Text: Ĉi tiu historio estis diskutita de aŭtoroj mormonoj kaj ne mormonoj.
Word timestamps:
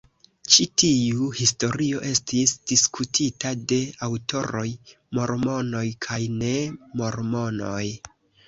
Ĉi 0.53 0.63
tiu 0.83 1.27
historio 1.39 1.99
estis 2.11 2.53
diskutita 2.71 3.53
de 3.73 3.79
aŭtoroj 4.07 4.67
mormonoj 5.19 5.85
kaj 6.07 6.19
ne 6.41 6.53
mormonoj. 7.05 7.89